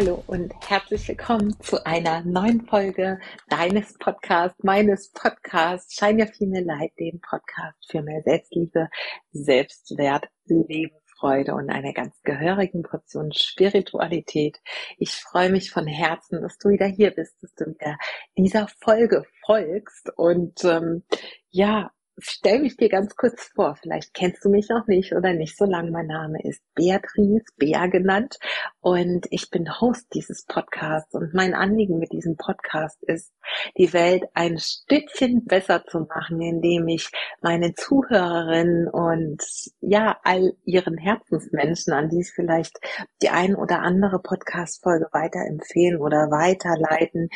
Hallo 0.00 0.22
und 0.28 0.54
herzlich 0.68 1.08
willkommen 1.08 1.58
zu 1.58 1.84
einer 1.84 2.22
neuen 2.22 2.64
Folge 2.66 3.18
deines 3.48 3.94
Podcasts, 3.94 4.62
meines 4.62 5.10
Podcasts 5.10 5.96
Shine 5.96 6.22
Your 6.22 6.28
Female 6.32 6.62
Light, 6.62 6.92
dem 7.00 7.20
Podcast 7.20 7.84
für 7.90 8.02
mehr 8.02 8.22
Selbstliebe, 8.22 8.90
Selbstwert, 9.32 10.28
Lebensfreude 10.44 11.52
und 11.52 11.68
einer 11.68 11.92
ganz 11.94 12.14
gehörigen 12.22 12.84
Portion 12.84 13.32
Spiritualität. 13.32 14.60
Ich 14.98 15.16
freue 15.16 15.50
mich 15.50 15.72
von 15.72 15.88
Herzen, 15.88 16.42
dass 16.42 16.58
du 16.58 16.68
wieder 16.68 16.86
hier 16.86 17.10
bist, 17.10 17.34
dass 17.42 17.52
du 17.54 17.66
wieder 17.66 17.98
dieser 18.36 18.68
Folge 18.80 19.24
folgst 19.44 20.12
und 20.16 20.62
ähm, 20.62 21.02
ja, 21.50 21.90
stell 22.20 22.60
mich 22.60 22.76
dir 22.76 22.88
ganz 22.88 23.16
kurz 23.16 23.50
vor. 23.54 23.76
Vielleicht 23.76 24.14
kennst 24.14 24.44
du 24.44 24.48
mich 24.48 24.68
noch 24.68 24.86
nicht 24.86 25.12
oder 25.12 25.32
nicht 25.32 25.56
so 25.56 25.64
lange. 25.64 25.90
Mein 25.90 26.06
Name 26.06 26.38
ist 26.42 26.62
Beatrice, 26.74 27.44
Bea 27.56 27.86
genannt. 27.86 28.38
Und 28.80 29.26
ich 29.30 29.50
bin 29.50 29.80
Host 29.80 30.06
dieses 30.14 30.44
Podcasts. 30.44 31.14
Und 31.14 31.34
mein 31.34 31.54
Anliegen 31.54 31.98
mit 31.98 32.12
diesem 32.12 32.36
Podcast 32.36 33.02
ist, 33.02 33.32
die 33.76 33.92
Welt 33.92 34.24
ein 34.34 34.58
Stückchen 34.58 35.44
besser 35.44 35.84
zu 35.86 36.00
machen, 36.00 36.40
indem 36.40 36.88
ich 36.88 37.10
meinen 37.40 37.74
Zuhörerinnen 37.76 38.88
und 38.88 39.42
ja, 39.80 40.18
all 40.24 40.54
ihren 40.64 40.98
Herzensmenschen, 40.98 41.92
an 41.92 42.08
die 42.08 42.20
es 42.20 42.30
vielleicht 42.30 42.78
die 43.22 43.30
ein 43.30 43.54
oder 43.54 43.80
andere 43.80 44.20
Podcast-Folge 44.20 45.08
weiterempfehlen 45.12 46.00
oder 46.00 46.30
weiterleiten, 46.30 47.28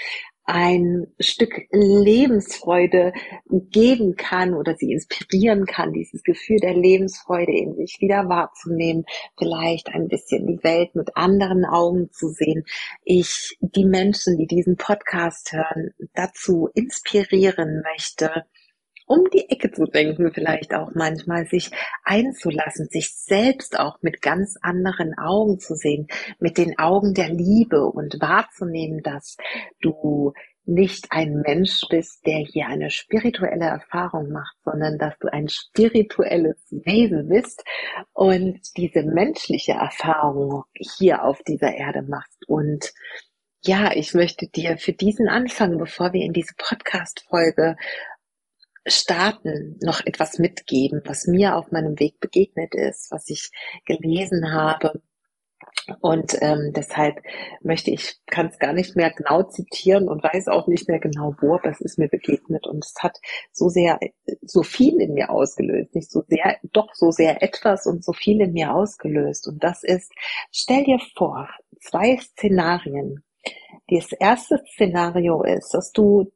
ein 0.45 1.07
Stück 1.21 1.67
Lebensfreude 1.71 3.13
geben 3.49 4.17
kann 4.17 4.55
oder 4.55 4.75
sie 4.77 4.93
inspirieren 4.93 5.67
kann, 5.67 5.93
dieses 5.93 6.23
Gefühl 6.23 6.59
der 6.59 6.75
Lebensfreude 6.75 7.53
in 7.53 7.75
sich 7.77 7.99
wieder 8.01 8.29
wahrzunehmen, 8.29 9.05
vielleicht 9.39 9.89
ein 9.89 10.09
bisschen 10.09 10.47
die 10.47 10.63
Welt 10.65 10.95
mit 10.95 11.17
anderen 11.17 11.65
Augen 11.65 12.11
zu 12.11 12.29
sehen. 12.29 12.65
Ich 13.05 13.57
die 13.61 13.85
Menschen, 13.85 14.37
die 14.37 14.47
diesen 14.47 14.77
Podcast 14.77 15.53
hören, 15.53 15.91
dazu 16.15 16.69
inspirieren 16.75 17.83
möchte, 17.83 18.45
um 19.13 19.29
die 19.31 19.51
Ecke 19.51 19.71
zu 19.71 19.85
denken, 19.85 20.33
vielleicht 20.33 20.73
auch 20.75 20.93
manchmal 20.95 21.45
sich 21.47 21.71
einzulassen, 22.03 22.89
sich 22.89 23.15
selbst 23.15 23.79
auch 23.79 23.99
mit 24.01 24.23
ganz 24.23 24.57
anderen 24.63 25.13
Augen 25.19 25.59
zu 25.59 25.75
sehen, 25.75 26.07
mit 26.41 26.57
den 26.57 26.79
Augen 26.79 27.13
der 27.13 27.29
Liebe 27.29 27.85
und 27.85 28.17
wahrzunehmen, 28.23 29.03
dass 29.03 29.37
du 29.83 30.33
nicht 30.65 31.09
ein 31.11 31.43
Mensch 31.45 31.83
bist, 31.91 32.25
der 32.25 32.39
hier 32.39 32.69
eine 32.69 32.89
spirituelle 32.89 33.67
Erfahrung 33.67 34.31
macht, 34.31 34.57
sondern 34.65 34.97
dass 34.97 35.19
du 35.19 35.31
ein 35.31 35.49
spirituelles 35.49 36.57
Wesen 36.71 37.29
bist 37.29 37.65
und 38.15 38.61
diese 38.79 39.03
menschliche 39.03 39.73
Erfahrung 39.73 40.65
hier 40.73 41.25
auf 41.25 41.43
dieser 41.43 41.75
Erde 41.75 42.01
machst. 42.03 42.49
Und 42.49 42.95
ja, 43.65 43.93
ich 43.95 44.15
möchte 44.15 44.49
dir 44.49 44.79
für 44.79 44.93
diesen 44.93 45.29
Anfang, 45.29 45.77
bevor 45.79 46.13
wir 46.13 46.25
in 46.25 46.33
diese 46.33 46.55
Podcast-Folge 46.57 47.77
starten, 48.87 49.79
noch 49.83 50.05
etwas 50.05 50.39
mitgeben, 50.39 51.03
was 51.05 51.27
mir 51.27 51.57
auf 51.57 51.71
meinem 51.71 51.99
Weg 51.99 52.21
begegnet 52.21 52.75
ist, 52.75 53.11
was 53.11 53.29
ich 53.29 53.51
gelesen 53.87 54.53
habe. 54.53 55.03
Und 56.01 56.37
ähm, 56.41 56.73
deshalb 56.75 57.21
möchte 57.63 57.91
ich, 57.91 58.17
kann 58.27 58.47
es 58.47 58.59
gar 58.59 58.73
nicht 58.73 58.95
mehr 58.95 59.11
genau 59.11 59.43
zitieren 59.45 60.09
und 60.09 60.23
weiß 60.23 60.49
auch 60.49 60.67
nicht 60.67 60.89
mehr 60.89 61.01
genau 61.01 61.35
wo, 61.41 61.55
aber 61.55 61.71
es 61.71 61.81
ist 61.81 61.99
mir 61.99 62.09
begegnet 62.09 62.67
und 62.67 62.85
es 62.85 62.95
hat 63.01 63.19
so 63.53 63.69
sehr, 63.69 63.99
so 64.43 64.63
viel 64.63 65.01
in 65.01 65.15
mir 65.15 65.31
ausgelöst, 65.31 65.95
nicht 65.95 66.11
so 66.11 66.23
sehr, 66.29 66.59
doch 66.73 66.95
so 66.95 67.11
sehr 67.11 67.43
etwas 67.43 67.87
und 67.87 68.05
so 68.05 68.13
viel 68.13 68.41
in 68.41 68.53
mir 68.53 68.75
ausgelöst. 68.75 69.49
Und 69.49 69.63
das 69.65 69.83
ist, 69.83 70.13
stell 70.51 70.85
dir 70.85 70.99
vor, 71.17 71.49
zwei 71.81 72.19
Szenarien. 72.19 73.25
Das 73.89 74.13
erste 74.13 74.63
Szenario 74.75 75.43
ist, 75.43 75.75
dass 75.75 75.91
du 75.93 76.31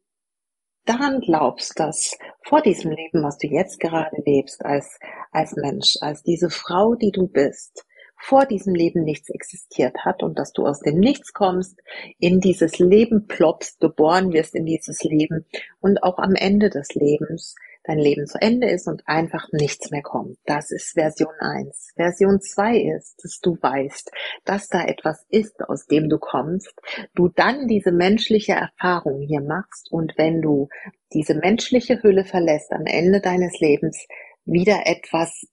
daran 0.86 1.20
glaubst, 1.20 1.78
dass 1.78 2.16
vor 2.42 2.62
diesem 2.62 2.92
Leben, 2.92 3.22
was 3.22 3.38
du 3.38 3.48
jetzt 3.48 3.80
gerade 3.80 4.16
lebst, 4.24 4.64
als, 4.64 4.98
als 5.32 5.54
Mensch, 5.56 5.97
als 6.00 6.22
diese 6.22 6.50
Frau, 6.50 6.94
die 6.94 7.12
du 7.12 7.26
bist, 7.26 7.84
vor 8.19 8.47
diesem 8.47 8.74
Leben 8.74 9.04
nichts 9.04 9.28
existiert 9.28 9.98
hat 10.04 10.22
und 10.22 10.38
dass 10.38 10.52
du 10.52 10.66
aus 10.66 10.80
dem 10.80 10.98
Nichts 10.98 11.32
kommst, 11.32 11.78
in 12.19 12.41
dieses 12.41 12.78
Leben 12.78 13.26
ploppst, 13.26 13.78
geboren 13.78 14.32
wirst 14.32 14.54
in 14.54 14.64
dieses 14.64 15.02
Leben 15.02 15.44
und 15.80 16.02
auch 16.02 16.19
am 16.19 16.34
Ende 16.34 16.70
des 16.70 16.94
Lebens 16.94 17.54
dein 17.86 17.98
Leben 17.98 18.26
zu 18.26 18.41
Ende 18.41 18.69
ist 18.69 18.88
und 18.88 19.02
einfach 19.06 19.48
nichts 19.52 19.91
mehr 19.91 20.02
kommt. 20.02 20.38
Das 20.44 20.70
ist 20.70 20.92
Version 20.94 21.32
1. 21.38 21.92
Version 21.97 22.41
2 22.41 22.78
ist, 22.97 23.16
dass 23.22 23.38
du 23.41 23.56
weißt, 23.60 24.10
dass 24.44 24.69
da 24.69 24.84
etwas 24.84 25.24
ist, 25.28 25.60
aus 25.60 25.86
dem 25.86 26.08
du 26.08 26.19
kommst, 26.19 26.74
du 27.14 27.28
dann 27.28 27.69
diese 27.69 27.92
menschliche 27.92 28.52
Erfahrung 28.52 29.20
hier 29.20 29.41
machst 29.41 29.91
und 29.91 30.14
wenn 30.16 30.42
du 30.42 30.69
diese 31.12 31.34
menschliche 31.34 32.02
Hülle 32.02 32.24
verlässt 32.24 32.72
am 32.72 32.86
Ende 32.86 33.20
deines 33.20 33.58
Lebens, 33.60 34.06
wieder 34.44 34.86
etwas 34.86 35.47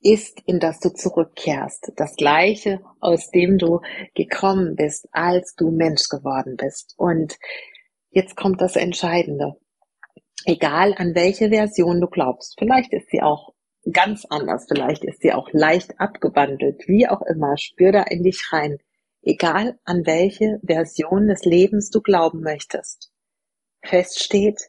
ist, 0.00 0.40
in 0.46 0.60
das 0.60 0.78
du 0.80 0.90
zurückkehrst. 0.90 1.92
Das 1.96 2.14
gleiche, 2.14 2.80
aus 3.00 3.30
dem 3.30 3.58
du 3.58 3.80
gekommen 4.14 4.76
bist, 4.76 5.08
als 5.12 5.54
du 5.56 5.70
Mensch 5.70 6.08
geworden 6.08 6.56
bist. 6.56 6.94
Und 6.96 7.36
jetzt 8.10 8.36
kommt 8.36 8.60
das 8.60 8.76
Entscheidende 8.76 9.56
egal 10.44 10.94
an 10.96 11.14
welche 11.14 11.50
Version 11.50 12.00
du 12.00 12.06
glaubst. 12.06 12.56
Vielleicht 12.58 12.92
ist 12.92 13.10
sie 13.10 13.22
auch 13.22 13.54
ganz 13.92 14.24
anders, 14.28 14.66
vielleicht 14.68 15.04
ist 15.04 15.22
sie 15.22 15.32
auch 15.32 15.48
leicht 15.52 15.98
abgewandelt, 16.00 16.86
wie 16.86 17.08
auch 17.08 17.22
immer, 17.22 17.56
spür 17.56 17.92
da 17.92 18.02
in 18.02 18.22
dich 18.22 18.52
rein. 18.52 18.78
Egal 19.22 19.78
an 19.84 20.06
welche 20.06 20.60
Version 20.62 21.28
des 21.28 21.44
Lebens 21.44 21.90
du 21.90 22.00
glauben 22.00 22.40
möchtest. 22.40 23.10
Fest 23.82 24.22
steht, 24.22 24.68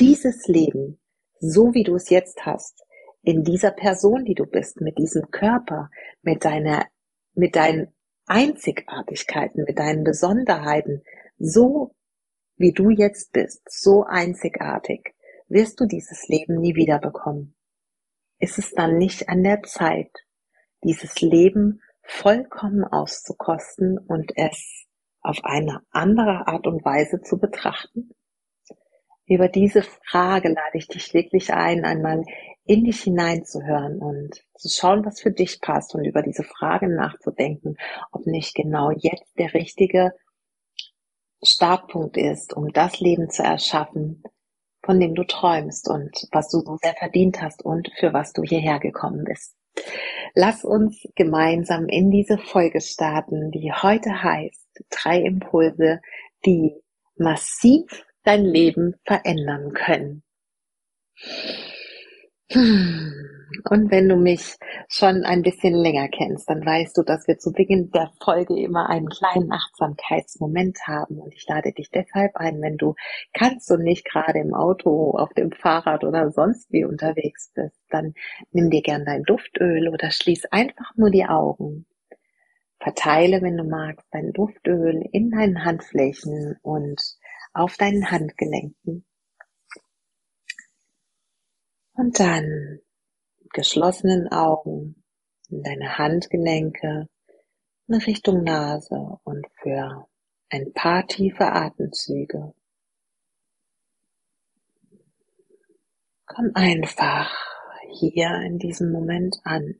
dieses 0.00 0.46
Leben, 0.46 1.00
so 1.38 1.74
wie 1.74 1.84
du 1.84 1.94
es 1.94 2.10
jetzt 2.10 2.44
hast, 2.44 2.84
in 3.22 3.42
dieser 3.42 3.70
Person, 3.70 4.24
die 4.24 4.34
du 4.34 4.44
bist, 4.44 4.80
mit 4.80 4.98
diesem 4.98 5.30
Körper, 5.30 5.90
mit 6.22 6.44
deiner, 6.44 6.86
mit 7.34 7.56
deinen 7.56 7.94
Einzigartigkeiten, 8.26 9.64
mit 9.64 9.78
deinen 9.78 10.04
Besonderheiten, 10.04 11.02
so 11.38 11.94
wie 12.56 12.72
du 12.72 12.90
jetzt 12.90 13.32
bist, 13.32 13.62
so 13.68 14.04
einzigartig, 14.04 15.14
wirst 15.48 15.80
du 15.80 15.86
dieses 15.86 16.28
Leben 16.28 16.60
nie 16.60 16.74
wieder 16.74 16.98
bekommen. 16.98 17.54
Ist 18.38 18.58
es 18.58 18.72
dann 18.72 18.96
nicht 18.98 19.28
an 19.28 19.42
der 19.42 19.62
Zeit, 19.62 20.10
dieses 20.82 21.20
Leben 21.20 21.80
vollkommen 22.02 22.84
auszukosten 22.84 23.98
und 23.98 24.32
es 24.36 24.86
auf 25.20 25.38
eine 25.44 25.80
andere 25.90 26.46
Art 26.46 26.66
und 26.66 26.84
Weise 26.84 27.20
zu 27.22 27.38
betrachten? 27.38 28.10
Über 29.26 29.48
diese 29.48 29.82
Frage 29.82 30.48
lade 30.48 30.76
ich 30.76 30.86
dich 30.86 31.14
wirklich 31.14 31.54
ein, 31.54 31.84
einmal 31.84 32.22
in 32.66 32.84
dich 32.84 33.02
hineinzuhören 33.02 33.98
und 33.98 34.44
zu 34.58 34.68
schauen, 34.68 35.04
was 35.04 35.20
für 35.20 35.30
dich 35.30 35.60
passt 35.62 35.94
und 35.94 36.04
über 36.04 36.22
diese 36.22 36.42
Frage 36.42 36.94
nachzudenken, 36.94 37.76
ob 38.12 38.26
nicht 38.26 38.54
genau 38.54 38.90
jetzt 38.90 39.38
der 39.38 39.54
richtige 39.54 40.12
Startpunkt 41.44 42.16
ist, 42.16 42.54
um 42.54 42.72
das 42.72 43.00
Leben 43.00 43.30
zu 43.30 43.42
erschaffen, 43.42 44.22
von 44.84 45.00
dem 45.00 45.14
du 45.14 45.24
träumst 45.24 45.88
und 45.88 46.28
was 46.32 46.50
du 46.50 46.60
so 46.60 46.76
sehr 46.82 46.94
verdient 46.94 47.40
hast 47.40 47.64
und 47.64 47.90
für 47.98 48.12
was 48.12 48.32
du 48.32 48.42
hierher 48.42 48.78
gekommen 48.78 49.24
bist. 49.24 49.56
Lass 50.34 50.64
uns 50.64 51.06
gemeinsam 51.14 51.86
in 51.88 52.10
diese 52.10 52.38
Folge 52.38 52.80
starten, 52.80 53.50
die 53.50 53.72
heute 53.72 54.22
heißt 54.22 54.84
drei 54.90 55.20
Impulse, 55.20 56.00
die 56.44 56.74
massiv 57.16 57.84
dein 58.24 58.44
Leben 58.44 58.94
verändern 59.04 59.72
können. 59.72 60.22
Und 63.68 63.90
wenn 63.90 64.08
du 64.08 64.16
mich 64.16 64.56
schon 64.88 65.24
ein 65.24 65.42
bisschen 65.42 65.74
länger 65.74 66.08
kennst, 66.08 66.48
dann 66.48 66.64
weißt 66.64 66.96
du, 66.96 67.02
dass 67.02 67.26
wir 67.28 67.38
zu 67.38 67.52
Beginn 67.52 67.90
der 67.90 68.10
Folge 68.22 68.58
immer 68.58 68.88
einen 68.88 69.08
kleinen 69.08 69.52
Achtsamkeitsmoment 69.52 70.78
haben. 70.86 71.18
Und 71.18 71.34
ich 71.34 71.46
lade 71.48 71.72
dich 71.72 71.90
deshalb 71.90 72.36
ein, 72.36 72.60
wenn 72.60 72.76
du 72.76 72.94
kannst 73.32 73.70
und 73.70 73.82
nicht 73.82 74.04
gerade 74.04 74.38
im 74.38 74.54
Auto, 74.54 75.12
auf 75.12 75.32
dem 75.34 75.52
Fahrrad 75.52 76.04
oder 76.04 76.30
sonst 76.30 76.72
wie 76.72 76.84
unterwegs 76.84 77.50
bist, 77.54 77.80
dann 77.90 78.14
nimm 78.52 78.70
dir 78.70 78.82
gern 78.82 79.04
dein 79.04 79.22
Duftöl 79.22 79.88
oder 79.88 80.10
schließ 80.10 80.46
einfach 80.46 80.96
nur 80.96 81.10
die 81.10 81.26
Augen. 81.26 81.86
Verteile, 82.80 83.40
wenn 83.40 83.56
du 83.56 83.64
magst, 83.64 84.06
dein 84.10 84.32
Duftöl 84.32 85.02
in 85.12 85.30
deinen 85.30 85.64
Handflächen 85.64 86.58
und 86.62 87.00
auf 87.54 87.76
deinen 87.76 88.10
Handgelenken. 88.10 89.04
Und 91.94 92.18
dann 92.18 92.80
geschlossenen 93.54 94.28
Augen 94.30 95.02
in 95.48 95.62
deine 95.62 95.96
Handgelenke 95.96 97.08
in 97.86 97.94
Richtung 97.94 98.42
Nase 98.42 99.18
und 99.24 99.46
für 99.62 100.06
ein 100.50 100.72
paar 100.74 101.06
tiefe 101.06 101.46
Atemzüge. 101.46 102.52
Komm 106.26 106.50
einfach 106.54 107.32
hier 107.92 108.40
in 108.44 108.58
diesem 108.58 108.90
Moment 108.90 109.36
an. 109.44 109.76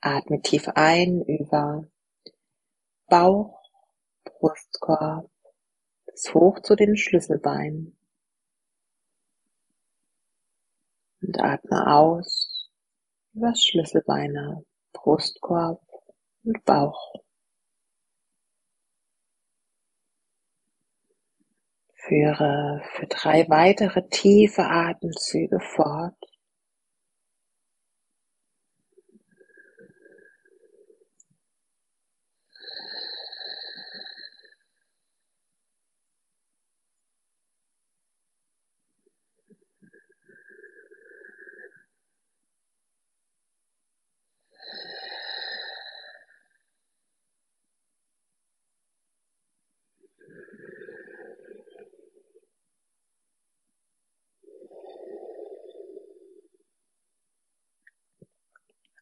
Atme 0.00 0.40
tief 0.42 0.68
ein 0.74 1.22
über 1.22 1.86
Bauch, 3.06 3.62
Brustkorb 4.24 5.30
bis 6.06 6.34
hoch 6.34 6.60
zu 6.60 6.74
den 6.74 6.96
Schlüsselbeinen. 6.96 7.99
Und 11.30 11.40
atme 11.44 11.86
aus 11.86 12.68
über 13.34 13.54
Schlüsselbeine, 13.54 14.64
Brustkorb 14.92 15.80
und 16.42 16.64
Bauch. 16.64 17.14
Führe 21.94 22.82
für 22.96 23.06
drei 23.06 23.48
weitere 23.48 24.08
tiefe 24.08 24.64
Atemzüge 24.64 25.60
fort. 25.60 26.16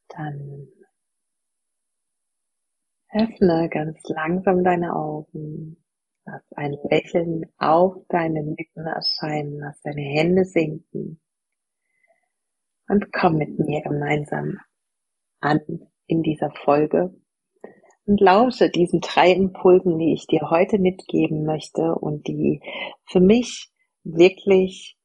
Dann 0.09 0.69
öffne 3.19 3.69
ganz 3.69 4.01
langsam 4.09 4.65
deine 4.65 4.95
Augen. 4.95 5.77
Lass 6.25 6.43
ein 6.57 6.77
Lächeln 6.91 7.47
auf 7.59 7.95
deinen 8.09 8.57
Lippen 8.57 8.87
erscheinen. 8.87 9.59
Lass 9.59 9.81
deine 9.83 10.03
Hände 10.03 10.45
sinken. 10.45 11.21
Und 12.89 13.13
komm 13.13 13.37
mit 13.37 13.59
mir 13.59 13.83
gemeinsam 13.83 14.59
an 15.41 15.61
in 16.07 16.23
dieser 16.23 16.51
Folge 16.51 17.15
und 18.07 18.21
lausche 18.21 18.71
diesen 18.71 19.01
drei 19.01 19.33
Impulsen, 19.33 19.99
die 19.99 20.15
ich 20.15 20.27
dir 20.27 20.51
heute 20.51 20.79
mitgeben 20.79 21.45
möchte 21.45 21.95
und 21.95 22.27
die 22.27 22.63
für 23.05 23.21
mich 23.21 23.71
wirklich 24.03 24.97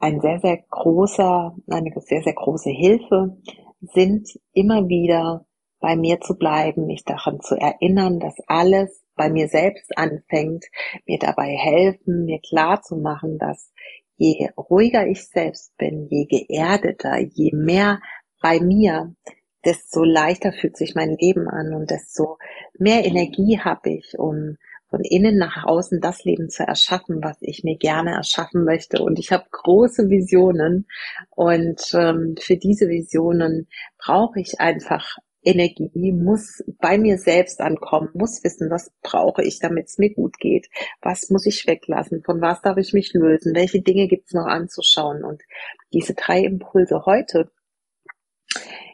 ein 0.00 0.20
sehr, 0.20 0.40
sehr 0.40 0.58
großer, 0.68 1.56
eine 1.68 1.92
sehr, 2.00 2.22
sehr 2.22 2.34
große 2.34 2.70
Hilfe 2.70 3.38
sind, 3.80 4.28
immer 4.52 4.88
wieder 4.88 5.46
bei 5.80 5.96
mir 5.96 6.20
zu 6.20 6.36
bleiben, 6.36 6.86
mich 6.86 7.04
daran 7.04 7.40
zu 7.40 7.54
erinnern, 7.54 8.20
dass 8.20 8.34
alles 8.46 9.04
bei 9.14 9.30
mir 9.30 9.48
selbst 9.48 9.96
anfängt, 9.96 10.64
mir 11.06 11.18
dabei 11.18 11.56
helfen, 11.56 12.24
mir 12.24 12.40
klar 12.40 12.82
zu 12.82 12.96
machen, 12.96 13.38
dass 13.38 13.72
je 14.16 14.48
ruhiger 14.56 15.06
ich 15.06 15.26
selbst 15.28 15.76
bin, 15.76 16.08
je 16.10 16.26
geerdeter, 16.26 17.18
je 17.18 17.52
mehr 17.54 18.00
bei 18.40 18.60
mir, 18.60 19.14
desto 19.64 20.04
leichter 20.04 20.52
fühlt 20.52 20.76
sich 20.76 20.94
mein 20.94 21.16
Leben 21.16 21.48
an 21.48 21.74
und 21.74 21.90
desto 21.90 22.38
mehr 22.78 23.04
Energie 23.04 23.58
habe 23.58 23.90
ich, 23.90 24.18
um 24.18 24.56
von 24.88 25.00
innen 25.02 25.36
nach 25.36 25.64
außen 25.64 26.00
das 26.00 26.24
Leben 26.24 26.48
zu 26.48 26.62
erschaffen, 26.66 27.22
was 27.22 27.36
ich 27.40 27.62
mir 27.62 27.76
gerne 27.76 28.12
erschaffen 28.12 28.64
möchte. 28.64 29.02
Und 29.02 29.18
ich 29.18 29.32
habe 29.32 29.44
große 29.50 30.08
Visionen 30.08 30.86
und 31.30 31.80
ähm, 31.92 32.36
für 32.40 32.56
diese 32.56 32.88
Visionen 32.88 33.68
brauche 33.98 34.40
ich 34.40 34.60
einfach 34.60 35.18
Energie, 35.48 36.12
muss 36.12 36.62
bei 36.78 36.98
mir 36.98 37.16
selbst 37.16 37.60
ankommen, 37.60 38.10
muss 38.12 38.44
wissen, 38.44 38.70
was 38.70 38.92
brauche 39.02 39.42
ich, 39.42 39.60
damit 39.60 39.86
es 39.86 39.96
mir 39.96 40.12
gut 40.12 40.38
geht, 40.38 40.68
was 41.00 41.30
muss 41.30 41.46
ich 41.46 41.66
weglassen, 41.66 42.22
von 42.22 42.40
was 42.42 42.60
darf 42.60 42.76
ich 42.76 42.92
mich 42.92 43.12
lösen, 43.14 43.54
welche 43.54 43.80
Dinge 43.80 44.08
gibt 44.08 44.26
es 44.26 44.34
noch 44.34 44.46
anzuschauen. 44.46 45.24
Und 45.24 45.42
diese 45.92 46.14
drei 46.14 46.40
Impulse 46.40 47.06
heute 47.06 47.50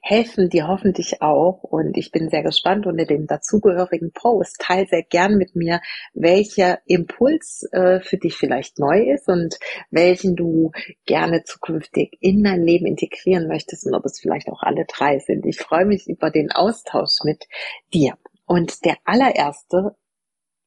helfen 0.06 0.50
dir 0.50 0.68
hoffentlich 0.68 1.22
auch. 1.22 1.62
Und 1.62 1.96
ich 1.96 2.10
bin 2.10 2.28
sehr 2.28 2.42
gespannt 2.42 2.86
unter 2.86 3.06
dem 3.06 3.26
dazugehörigen 3.26 4.12
Post. 4.12 4.58
Teil 4.60 4.86
sehr 4.86 5.02
gern 5.02 5.38
mit 5.38 5.56
mir, 5.56 5.80
welcher 6.12 6.80
Impuls 6.84 7.66
äh, 7.72 8.00
für 8.00 8.18
dich 8.18 8.34
vielleicht 8.36 8.78
neu 8.78 9.10
ist 9.14 9.28
und 9.28 9.58
welchen 9.90 10.36
du 10.36 10.72
gerne 11.06 11.42
zukünftig 11.44 12.18
in 12.20 12.44
dein 12.44 12.62
Leben 12.62 12.84
integrieren 12.84 13.48
möchtest 13.48 13.86
und 13.86 13.94
ob 13.94 14.04
es 14.04 14.20
vielleicht 14.20 14.48
auch 14.48 14.62
alle 14.62 14.84
drei 14.84 15.18
sind. 15.20 15.46
Ich 15.46 15.58
freue 15.58 15.86
mich 15.86 16.06
über 16.06 16.30
den 16.30 16.52
Austausch 16.52 17.24
mit 17.24 17.46
dir. 17.94 18.18
Und 18.44 18.84
der 18.84 18.98
allererste 19.04 19.96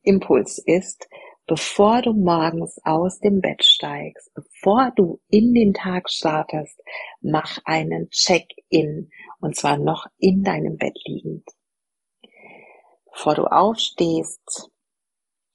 Impuls 0.01 0.57
ist, 0.57 1.07
bevor 1.47 2.01
du 2.01 2.13
morgens 2.13 2.77
aus 2.83 3.19
dem 3.19 3.39
Bett 3.39 3.63
steigst, 3.63 4.33
bevor 4.33 4.91
du 4.95 5.21
in 5.29 5.53
den 5.53 5.73
Tag 5.73 6.09
startest, 6.09 6.79
mach 7.21 7.57
einen 7.63 8.09
Check-in 8.09 9.09
und 9.39 9.55
zwar 9.55 9.77
noch 9.77 10.05
in 10.17 10.43
deinem 10.43 10.75
Bett 10.75 10.97
liegend. 11.05 11.47
Bevor 13.11 13.35
du 13.35 13.45
aufstehst, 13.45 14.69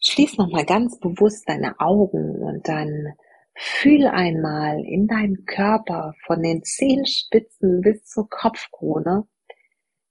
schließ 0.01 0.39
nochmal 0.39 0.65
ganz 0.65 0.99
bewusst 0.99 1.47
deine 1.47 1.79
Augen 1.79 2.43
und 2.43 2.67
dann 2.67 3.13
fühl 3.55 4.07
einmal 4.07 4.83
in 4.87 5.07
deinen 5.07 5.45
Körper 5.45 6.15
von 6.27 6.43
den 6.43 6.65
Zehenspitzen 6.65 7.83
bis 7.83 8.05
zur 8.07 8.29
Kopfkrone, 8.31 9.29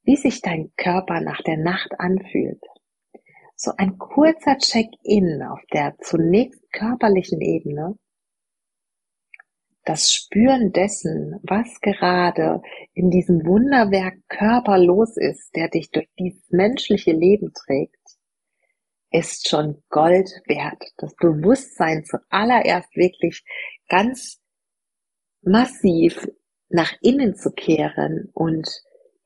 wie 0.04 0.16
sich 0.16 0.42
dein 0.42 0.72
Körper 0.78 1.22
nach 1.22 1.42
der 1.42 1.58
Nacht 1.58 1.90
anfühlt 1.98 2.62
so 3.62 3.72
ein 3.78 4.00
kurzer 4.00 4.58
Check-in 4.58 5.44
auf 5.44 5.60
der 5.72 5.96
zunächst 6.00 6.60
körperlichen 6.72 7.42
Ebene, 7.42 7.96
das 9.86 10.12
Spüren 10.12 10.72
dessen, 10.72 11.40
was 11.44 11.80
gerade 11.82 12.62
in 12.94 13.12
diesem 13.12 13.46
Wunderwerk 13.46 14.16
Körper 14.30 14.80
los 14.80 15.16
ist, 15.16 15.56
der 15.56 15.70
dich 15.70 15.92
durch 15.92 16.08
dieses 16.18 16.50
menschliche 16.50 17.12
Leben 17.12 17.52
trägt, 17.54 18.00
ist 19.12 19.48
schon 19.48 19.84
Gold 19.90 20.30
wert. 20.48 20.84
Das 20.98 21.16
Bewusstsein 21.16 22.04
zuallererst 22.04 22.96
wirklich 22.96 23.44
ganz 23.90 24.40
massiv 25.44 26.28
nach 26.70 26.94
innen 27.02 27.36
zu 27.36 27.52
kehren 27.52 28.30
und 28.34 28.68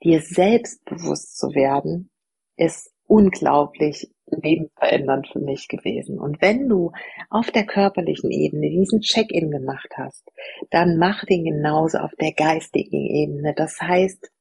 dir 0.04 0.22
selbst 0.22 0.84
bewusst 0.84 1.38
zu 1.38 1.48
werden, 1.54 2.10
ist 2.58 2.95
unglaublich 3.07 4.09
lebensverändernd 4.27 5.27
für 5.31 5.39
mich 5.39 5.67
gewesen. 5.67 6.19
Und 6.19 6.41
wenn 6.41 6.67
du 6.67 6.91
auf 7.29 7.51
der 7.51 7.65
körperlichen 7.65 8.31
Ebene 8.31 8.69
diesen 8.69 9.01
Check-in 9.01 9.51
gemacht 9.51 9.89
hast, 9.97 10.24
dann 10.71 10.97
mach 10.97 11.25
den 11.25 11.43
genauso 11.43 12.00
auf 12.00 12.12
der 12.19 12.33
geistigen 12.33 13.05
Ebene. 13.05 13.53
Das 13.55 13.79
heißt, 13.79 14.31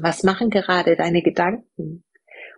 was 0.00 0.22
machen 0.22 0.50
gerade 0.50 0.96
deine 0.96 1.22
Gedanken? 1.22 2.04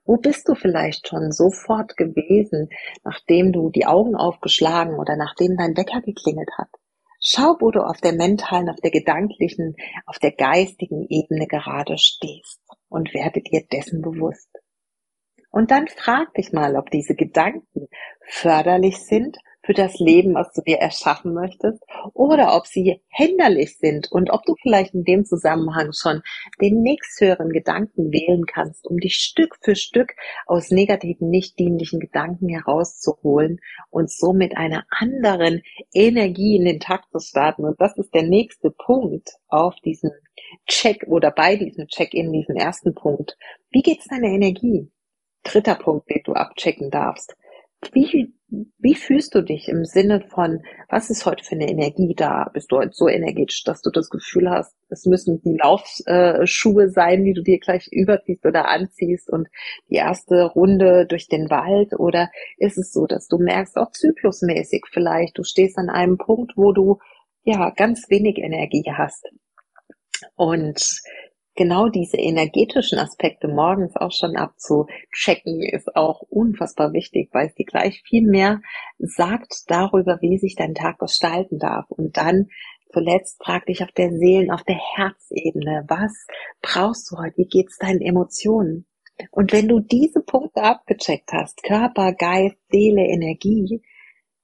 Wo 0.05 0.17
bist 0.17 0.49
du 0.49 0.55
vielleicht 0.55 1.09
schon 1.09 1.31
sofort 1.33 1.97
gewesen, 1.97 2.69
nachdem 3.05 3.53
du 3.53 3.71
die 3.71 3.87
Augen 3.87 4.15
aufgeschlagen 4.15 4.95
oder 4.95 5.17
nachdem 5.17 5.57
dein 5.57 5.77
Wecker 5.77 6.01
geklingelt 6.01 6.51
hat? 6.59 6.69
Schau, 7.23 7.57
wo 7.61 7.71
du 7.71 7.81
auf 7.81 8.01
der 8.01 8.15
mentalen, 8.15 8.71
auf 8.71 8.81
der 8.81 8.91
gedanklichen, 8.91 9.77
auf 10.07 10.19
der 10.19 10.33
geistigen 10.33 11.07
Ebene 11.09 11.47
gerade 11.47 11.99
stehst 11.99 12.61
und 12.89 13.13
werde 13.13 13.43
dir 13.43 13.63
dessen 13.71 14.01
bewusst. 14.01 14.49
Und 15.51 15.71
dann 15.71 15.89
frag 15.89 16.33
dich 16.35 16.53
mal, 16.53 16.77
ob 16.77 16.91
diese 16.91 17.15
Gedanken 17.15 17.89
förderlich 18.29 18.99
sind 18.99 19.37
für 19.63 19.75
das 19.75 19.99
Leben, 19.99 20.35
was 20.35 20.53
du 20.53 20.63
dir 20.63 20.79
erschaffen 20.79 21.35
möchtest, 21.35 21.83
oder 22.15 22.57
ob 22.57 22.67
sie 22.67 23.03
hinderlich 23.09 23.77
sind 23.77 24.11
und 24.11 24.31
ob 24.31 24.45
du 24.45 24.55
vielleicht 24.63 24.95
in 24.95 25.05
dem 25.05 25.25
Zusammenhang 25.25 25.93
schon 25.93 26.23
den 26.61 26.83
nächsthöheren 26.83 27.51
Gedanken 27.51 28.11
wählen 28.11 28.47
kannst, 28.47 28.87
um 28.87 28.97
dich 28.99 29.17
Stück 29.17 29.57
für 29.61 29.77
Stück 29.77 30.15
aus 30.47 30.71
negativen, 30.71 31.29
nicht 31.29 31.59
dienlichen 31.59 32.01
Gedanken 32.01 32.49
herauszuholen 32.49 33.61
und 33.91 34.11
so 34.11 34.33
mit 34.33 34.57
einer 34.57 34.85
anderen 34.91 35.63
Energie 35.93 36.57
in 36.57 36.65
den 36.65 36.81
Tag 36.81 37.05
zu 37.11 37.19
starten. 37.21 37.65
Und 37.65 37.81
das 37.81 37.97
ist 37.99 38.15
der 38.15 38.25
nächste 38.25 38.71
Punkt 38.71 39.29
auf 39.49 39.75
diesem 39.85 40.11
Check 40.67 41.05
oder 41.07 41.31
bei 41.31 41.57
diesem 41.57 41.87
Check-in, 41.87 42.33
diesem 42.33 42.57
ersten 42.57 42.95
Punkt. 42.95 43.37
Wie 43.71 43.83
geht's 43.83 44.07
deiner 44.09 44.29
Energie? 44.29 44.91
Dritter 45.43 45.75
Punkt, 45.75 46.11
den 46.11 46.23
du 46.25 46.33
abchecken 46.35 46.91
darfst. 46.91 47.35
Wie, 47.93 48.35
wie 48.79 48.95
fühlst 48.95 49.35
du 49.35 49.43
dich 49.43 49.69
im 49.69 49.87
Sinne 49.87 50.21
von, 50.29 50.63
was 50.91 51.09
ist 51.09 51.25
heute 51.25 51.43
für 51.43 51.55
eine 51.55 51.71
Energie 51.71 52.15
da? 52.15 52.51
Bist 52.53 52.71
du 52.71 52.77
heute 52.77 52.93
so 52.93 53.09
energetisch, 53.09 53.65
dass 53.65 53.81
du 53.81 53.91
das 53.91 54.11
Gefühl 54.11 54.51
hast, 54.51 54.75
es 54.91 55.07
müssen 55.07 55.41
die 55.41 55.57
Laufschuhe 55.57 56.91
sein, 56.91 57.25
die 57.25 57.33
du 57.33 57.43
dir 57.43 57.59
gleich 57.59 57.89
überziehst 57.91 58.45
oder 58.45 58.69
anziehst 58.69 59.31
und 59.31 59.49
die 59.89 59.97
erste 59.97 60.45
Runde 60.45 61.07
durch 61.07 61.29
den 61.29 61.49
Wald? 61.49 61.99
Oder 61.99 62.31
ist 62.59 62.77
es 62.77 62.93
so, 62.93 63.07
dass 63.07 63.29
du 63.29 63.39
merkst, 63.39 63.79
auch 63.79 63.93
zyklusmäßig 63.93 64.85
vielleicht, 64.91 65.39
du 65.39 65.43
stehst 65.43 65.79
an 65.79 65.89
einem 65.89 66.19
Punkt, 66.19 66.53
wo 66.57 66.73
du 66.73 66.99
ja 67.45 67.71
ganz 67.71 68.11
wenig 68.11 68.37
Energie 68.39 68.93
hast? 68.93 69.27
Und 70.37 71.01
genau 71.61 71.91
diese 71.91 72.17
energetischen 72.17 72.99
Aspekte 72.99 73.47
morgens 73.47 73.95
auch 73.95 74.13
schon 74.13 74.35
abzuchecken, 74.35 75.61
ist 75.61 75.95
auch 75.95 76.23
unfassbar 76.23 76.95
wichtig, 76.95 77.29
weil 77.33 77.49
es 77.49 77.55
dir 77.55 77.67
gleich 77.67 78.03
viel 78.03 78.27
mehr 78.27 78.63
sagt 78.99 79.65
darüber, 79.67 80.17
wie 80.23 80.39
sich 80.39 80.57
dein 80.57 80.75
Tag 80.75 80.99
gestalten 80.99 81.59
darf. 81.59 81.85
Und 81.91 82.17
dann 82.17 82.47
zuletzt 82.95 83.45
frag 83.45 83.67
dich 83.67 83.83
auf 83.83 83.93
der 83.93 84.11
Seelen, 84.11 84.51
auf 84.51 84.63
der 84.63 84.79
Herzebene, 84.97 85.85
was 85.87 86.27
brauchst 86.63 87.13
du 87.13 87.19
heute? 87.19 87.37
Wie 87.37 87.49
geht's 87.49 87.77
deinen 87.77 88.01
Emotionen? 88.01 88.87
Und 89.31 89.53
wenn 89.53 89.69
du 89.69 89.81
diese 89.81 90.23
Punkte 90.23 90.63
abgecheckt 90.63 91.31
hast, 91.31 91.63
Körper, 91.63 92.15
Geist, 92.15 92.57
Seele, 92.71 93.03
Energie, 93.03 93.83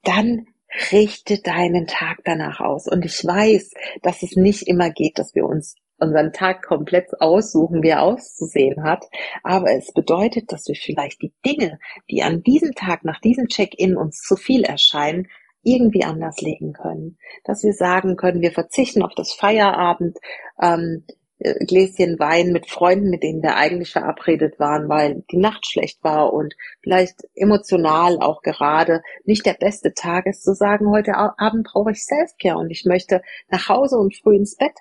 dann 0.03 0.45
richte 0.93 1.41
deinen 1.41 1.87
Tag 1.87 2.19
danach 2.27 2.61
aus. 2.61 2.87
Und 2.89 3.07
ich 3.07 3.25
weiß, 3.25 3.71
dass 4.03 4.23
es 4.23 4.37
nicht 4.37 4.69
immer 4.69 4.91
geht, 4.91 5.19
dass 5.19 5.35
wir 5.35 5.47
uns 5.47 5.77
unseren 5.99 6.33
Tag 6.33 6.63
komplett 6.63 7.21
aussuchen, 7.21 7.83
wie 7.83 7.89
er 7.89 8.03
auszusehen 8.03 8.83
hat. 8.83 9.05
Aber 9.43 9.71
es 9.73 9.93
bedeutet, 9.93 10.53
dass 10.53 10.69
wir 10.69 10.75
vielleicht 10.75 11.23
die 11.23 11.33
Dinge, 11.45 11.79
die 12.11 12.23
an 12.23 12.43
diesem 12.43 12.73
Tag 12.73 13.05
nach 13.05 13.21
diesem 13.21 13.49
Check-in 13.49 13.97
uns 13.97 14.21
zu 14.21 14.37
viel 14.37 14.65
erscheinen, 14.65 15.29
irgendwie 15.63 16.05
anders 16.05 16.41
legen 16.41 16.73
können. 16.73 17.19
Dass 17.45 17.65
wir 17.65 17.73
sagen 17.73 18.17
können, 18.17 18.41
wir 18.41 18.53
verzichten 18.53 19.03
auf 19.03 19.15
das 19.17 19.33
Feierabend, 19.33 20.17
ähm, 20.61 21.05
äh, 21.39 21.65
Gläschen 21.67 22.19
Wein 22.19 22.53
mit 22.53 22.71
Freunden, 22.71 23.11
mit 23.11 23.23
denen 23.23 23.43
wir 23.43 23.57
eigentlich 23.57 23.93
verabredet 23.93 24.59
waren, 24.59 24.89
weil 24.89 25.25
die 25.31 25.37
Nacht 25.37 25.67
schlecht 25.67 26.03
war 26.03 26.33
und 26.33 26.55
vielleicht 26.83 27.27
emotional 27.35 28.19
auch 28.21 28.43
gerade 28.43 29.03
nicht 29.25 29.45
der 29.45 29.55
beste 29.55 29.93
Tag 29.93 30.27
ist, 30.27 30.45
zu 30.45 30.55
sagen, 30.55 30.89
heute 30.89 31.15
Abend 31.15 31.67
brauche 31.71 31.91
ich 31.91 32.05
Selfcare 32.05 32.59
und 32.59 32.71
ich 32.71 32.85
möchte 32.87 33.21
nach 33.51 33.69
Hause 33.69 33.97
und 33.97 34.17
früh 34.17 34.37
ins 34.37 34.57
Bett. 34.57 34.73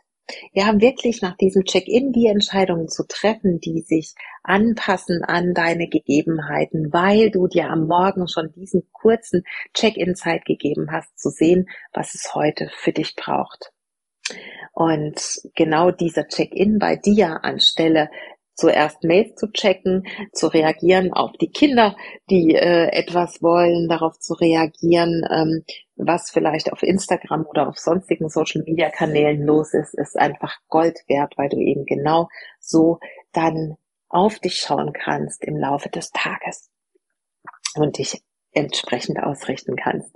Ja, 0.54 0.82
wirklich 0.82 1.22
nach 1.22 1.38
diesem 1.38 1.66
Check-in 1.66 2.12
die 2.12 2.28
Entscheidungen 2.28 2.88
zu 2.88 3.06
treffen, 3.08 3.60
die 3.60 3.82
sich 3.82 4.16
anpassen 4.44 5.24
an 5.24 5.54
deine 5.54 5.88
Gegebenheiten, 5.88 6.92
weil 6.92 7.30
du 7.30 7.48
dir 7.48 7.70
am 7.70 7.88
Morgen 7.88 8.28
schon 8.28 8.52
diesen 8.54 8.88
kurzen 8.92 9.44
Check-in-Zeit 9.74 10.46
gegeben 10.46 10.92
hast, 10.92 11.20
zu 11.20 11.30
sehen, 11.30 11.70
was 11.94 12.16
es 12.16 12.34
heute 12.34 12.72
für 12.74 12.92
dich 12.92 13.16
braucht. 13.16 13.72
Und 14.74 15.22
genau 15.56 15.92
dieser 15.92 16.28
Check-in 16.28 16.80
bei 16.80 16.96
dir 16.96 17.44
anstelle 17.44 18.10
zuerst 18.56 19.04
Mails 19.04 19.36
zu 19.36 19.52
checken, 19.52 20.08
zu 20.34 20.48
reagieren 20.48 21.14
auf 21.14 21.32
die 21.34 21.52
Kinder, 21.52 21.96
die 22.30 22.56
äh, 22.56 22.88
etwas 22.92 23.42
wollen, 23.42 23.88
darauf 23.88 24.18
zu 24.20 24.34
reagieren, 24.34 25.24
ähm, 25.30 25.64
was 25.96 26.32
vielleicht 26.32 26.72
auf 26.72 26.84
Instagram 26.84 27.46
oder 27.46 27.68
auf 27.68 27.78
sonstigen 27.78 28.30
Social-Media-Kanälen 28.30 29.46
los 29.46 29.74
ist, 29.74 29.94
ist 29.94 30.18
einfach 30.18 30.58
Gold 30.68 31.00
wert, 31.08 31.34
weil 31.38 31.50
du 31.50 31.58
eben 31.58 31.86
genau 31.86 32.30
so 32.60 33.00
dann 33.32 33.76
auf 34.10 34.40
dich 34.40 34.56
schauen 34.56 34.94
kannst 34.94 35.44
im 35.44 35.58
Laufe 35.58 35.90
des 35.90 36.12
Tages 36.12 36.70
und 37.76 37.98
dich 37.98 38.22
entsprechend 38.52 39.22
ausrichten 39.22 39.76
kannst. 39.76 40.16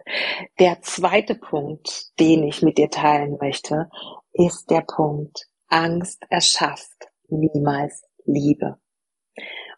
Der 0.59 0.81
zweite 0.81 1.35
Punkt, 1.35 2.17
den 2.19 2.43
ich 2.43 2.61
mit 2.61 2.77
dir 2.77 2.89
teilen 2.89 3.37
möchte, 3.39 3.89
ist 4.31 4.69
der 4.69 4.81
Punkt, 4.81 5.47
Angst 5.67 6.23
erschafft 6.29 7.09
niemals 7.27 8.03
Liebe. 8.31 8.77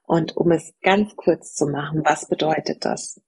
Und 0.05 0.35
um 0.35 0.51
es 0.51 0.73
ganz 0.81 1.15
kurz 1.15 1.53
zu 1.53 1.67
machen, 1.67 2.01
was 2.03 2.27
bedeutet 2.27 2.83
das? 2.85 3.21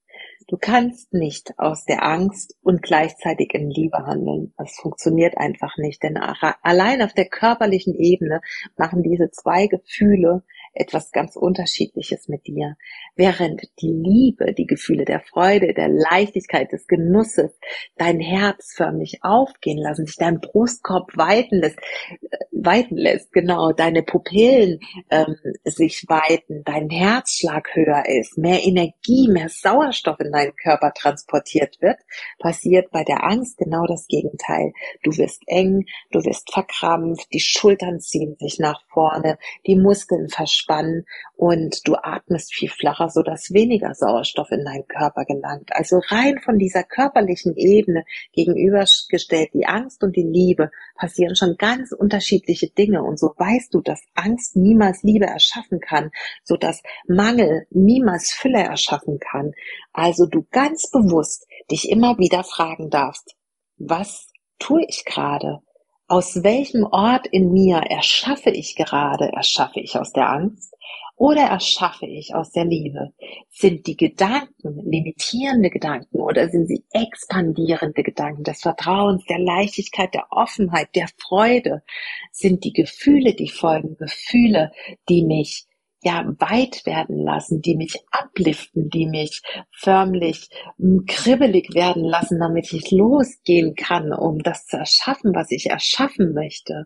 Du 0.48 0.58
kannst 0.58 1.14
nicht 1.14 1.58
aus 1.58 1.86
der 1.86 2.04
Angst 2.04 2.58
und 2.62 2.82
gleichzeitig 2.82 3.54
in 3.54 3.70
Liebe 3.70 4.00
handeln. 4.06 4.54
Das 4.58 4.76
funktioniert 4.76 5.38
einfach 5.38 5.78
nicht, 5.78 6.04
denn 6.04 6.18
allein 6.18 7.02
auf 7.02 7.14
der 7.14 7.30
körperlichen 7.30 7.96
Ebene 7.96 8.42
machen 8.76 9.04
diese 9.04 9.32
zwei 9.32 9.68
Gefühle 9.68 10.44
etwas 10.74 11.12
ganz 11.12 11.36
Unterschiedliches 11.36 12.28
mit 12.28 12.48
dir. 12.48 12.76
Während 13.16 13.62
die 13.80 13.92
Liebe, 13.92 14.54
die 14.54 14.66
Gefühle 14.66 15.06
der 15.06 15.22
Freude, 15.22 15.74
der 15.74 15.88
Leichtigkeit, 15.88 16.72
des 16.72 16.88
Genusses 16.88 17.52
dein 17.98 18.20
Herz 18.20 18.74
förmlich 18.76 19.20
aufgehen 19.22 19.78
lassen, 19.78 20.06
dich 20.06 20.16
dein 20.16 20.40
Brustkorb 20.40 21.16
weiten 21.16 21.60
lässt, 21.60 21.78
äh, 21.78 22.38
weiten 22.52 22.98
lässt, 22.98 23.32
genau, 23.34 23.72
deine 23.72 24.04
Pupillen 24.04 24.80
ähm, 25.10 25.36
sich 25.64 26.06
weiten, 26.08 26.64
dein 26.64 26.90
Herzschlag 26.90 27.70
höher 27.74 28.06
ist, 28.08 28.38
mehr 28.38 28.64
Energie, 28.64 29.28
mehr 29.30 29.50
Sauerstoff 29.50 30.20
in 30.20 30.32
deinen 30.32 30.56
Körper 30.56 30.92
transportiert 30.94 31.82
wird, 31.82 31.98
passiert 32.40 32.90
bei 32.92 33.04
der 33.04 33.24
Angst 33.24 33.58
genau 33.58 33.86
das 33.86 34.08
Gegenteil. 34.08 34.74
Du 35.04 35.16
wirst 35.18 35.44
eng, 35.48 35.86
du 36.12 36.24
wirst 36.24 36.52
verkrampft, 36.52 37.28
die 37.32 37.40
Schultern 37.40 38.00
ziehen 38.00 38.36
sich 38.40 38.60
nach 38.60 38.82
vorne, 38.88 39.38
die 39.68 39.76
Muskeln 39.76 40.30
verschwinden 40.30 40.63
entspannen 40.64 41.06
und 41.36 41.88
du 41.88 41.96
atmest 41.96 42.54
viel 42.54 42.70
flacher, 42.70 43.10
so 43.10 43.22
dass 43.22 43.54
weniger 43.54 43.94
Sauerstoff 43.94 44.52
in 44.52 44.64
deinen 44.64 44.88
Körper 44.88 45.26
gelangt. 45.26 45.70
Also 45.74 46.00
rein 46.08 46.40
von 46.44 46.58
dieser 46.58 46.84
körperlichen 46.84 47.56
Ebene 47.56 48.06
gegenübergestellt 48.34 49.50
die 49.54 49.66
Angst 49.66 50.04
und 50.04 50.16
die 50.16 50.24
Liebe 50.24 50.72
passieren 50.96 51.36
schon 51.36 51.56
ganz 51.58 51.92
unterschiedliche 51.92 52.70
Dinge 52.70 53.04
und 53.04 53.20
so 53.20 53.34
weißt 53.38 53.74
du, 53.74 53.82
dass 53.82 54.02
Angst 54.14 54.56
niemals 54.56 55.04
Liebe 55.04 55.26
erschaffen 55.26 55.80
kann, 55.80 56.12
so 56.44 56.56
dass 56.56 56.82
Mangel 57.08 57.66
niemals 57.70 58.32
Fülle 58.32 58.64
erschaffen 58.64 59.20
kann. 59.20 59.52
Also 59.92 60.26
du 60.26 60.46
ganz 60.52 60.90
bewusst 60.90 61.48
dich 61.72 61.90
immer 61.90 62.18
wieder 62.18 62.44
fragen 62.44 62.90
darfst, 62.90 63.36
was 63.78 64.30
tue 64.60 64.86
ich 64.88 65.04
gerade? 65.06 65.60
Aus 66.08 66.44
welchem 66.44 66.84
Ort 66.84 67.28
in 67.28 67.54
mir 67.54 67.78
erschaffe 67.78 68.50
ich 68.50 68.76
gerade? 68.76 69.32
Erschaffe 69.32 69.80
ich 69.80 69.98
aus 69.98 70.12
der 70.12 70.30
Angst 70.30 70.76
oder 71.16 71.44
erschaffe 71.44 72.06
ich 72.06 72.36
aus 72.36 72.52
der 72.52 72.66
Liebe? 72.66 73.14
Sind 73.50 73.88
die 73.88 73.96
Gedanken 73.96 74.82
limitierende 74.84 75.70
Gedanken 75.70 76.20
oder 76.20 76.50
sind 76.50 76.68
sie 76.68 76.84
expandierende 76.92 78.04
Gedanken 78.04 78.44
des 78.44 78.62
Vertrauens, 78.62 79.24
der 79.26 79.40
Leichtigkeit, 79.40 80.14
der 80.14 80.28
Offenheit, 80.30 80.90
der 80.96 81.08
Freude? 81.18 81.84
Sind 82.32 82.66
die 82.66 82.74
Gefühle, 82.74 83.34
die 83.34 83.50
folgen, 83.50 83.96
Gefühle, 83.96 84.74
die 85.08 85.24
mich 85.24 85.68
ja 86.04 86.26
weit 86.40 86.86
werden 86.86 87.18
lassen, 87.24 87.62
die 87.62 87.76
mich 87.76 87.96
abliften, 88.12 88.90
die 88.90 89.08
mich 89.08 89.42
förmlich 89.72 90.50
hm, 90.78 91.06
kribbelig 91.08 91.74
werden 91.74 92.04
lassen, 92.04 92.40
damit 92.40 92.72
ich 92.74 92.92
losgehen 92.92 93.76
kann, 93.76 94.14
um 94.14 94.40
das 94.40 94.66
zu 94.66 94.78
erschaffen, 94.78 95.34
was 95.34 95.52
ich 95.52 95.70
erschaffen 95.70 96.34
möchte. 96.34 96.86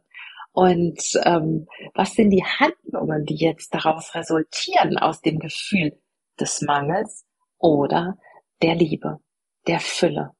Und 0.51 0.99
ähm, 1.23 1.67
was 1.93 2.13
sind 2.13 2.31
die 2.31 2.43
Handlungen, 2.43 3.25
die 3.25 3.35
jetzt 3.35 3.73
daraus 3.73 4.15
resultieren 4.15 4.97
aus 4.97 5.21
dem 5.21 5.39
Gefühl 5.39 5.99
des 6.39 6.61
Mangels 6.61 7.25
oder 7.59 8.17
der 8.61 8.75
Liebe, 8.75 9.19
der 9.67 9.79
Fülle? 9.79 10.31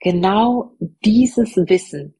Genau 0.00 0.72
dieses 1.04 1.56
Wissen 1.56 2.14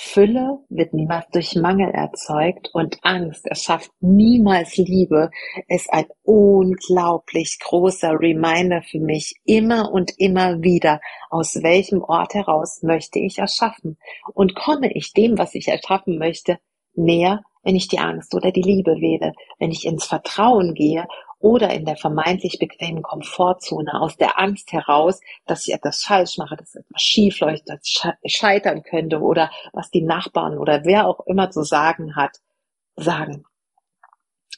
Fülle 0.00 0.60
wird 0.68 0.94
niemals 0.94 1.26
durch 1.32 1.56
Mangel 1.56 1.90
erzeugt 1.90 2.70
und 2.72 2.98
Angst 3.02 3.48
erschafft 3.48 3.90
niemals 3.98 4.76
Liebe, 4.76 5.30
ist 5.66 5.92
ein 5.92 6.06
unglaublich 6.22 7.58
großer 7.58 8.12
Reminder 8.12 8.80
für 8.80 9.00
mich 9.00 9.34
immer 9.44 9.90
und 9.90 10.12
immer 10.16 10.62
wieder, 10.62 11.00
aus 11.30 11.64
welchem 11.64 12.00
Ort 12.00 12.34
heraus 12.34 12.84
möchte 12.84 13.18
ich 13.18 13.38
erschaffen? 13.38 13.98
Und 14.34 14.54
komme 14.54 14.88
ich 14.94 15.14
dem, 15.14 15.36
was 15.36 15.56
ich 15.56 15.66
erschaffen 15.66 16.16
möchte, 16.16 16.60
näher, 16.94 17.42
wenn 17.64 17.74
ich 17.74 17.88
die 17.88 17.98
Angst 17.98 18.36
oder 18.36 18.52
die 18.52 18.62
Liebe 18.62 19.00
wähle, 19.00 19.32
wenn 19.58 19.72
ich 19.72 19.84
ins 19.84 20.04
Vertrauen 20.04 20.74
gehe 20.74 21.08
oder 21.38 21.70
in 21.70 21.84
der 21.84 21.96
vermeintlich 21.96 22.58
bequemen 22.58 23.02
Komfortzone 23.02 24.00
aus 24.00 24.16
der 24.16 24.38
Angst 24.38 24.72
heraus, 24.72 25.20
dass 25.46 25.66
ich 25.66 25.74
etwas 25.74 26.02
falsch 26.02 26.38
mache, 26.38 26.56
dass 26.56 26.74
etwas 26.74 27.00
schief 27.00 27.40
läuft, 27.40 27.68
dass 27.68 27.80
ich 28.22 28.36
scheitern 28.36 28.82
könnte 28.82 29.20
oder 29.20 29.50
was 29.72 29.90
die 29.90 30.02
Nachbarn 30.02 30.58
oder 30.58 30.84
wer 30.84 31.06
auch 31.06 31.20
immer 31.26 31.50
zu 31.50 31.62
sagen 31.62 32.16
hat, 32.16 32.38
sagen. 32.96 33.44